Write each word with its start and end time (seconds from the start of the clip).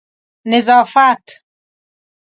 نظافت 0.45 1.25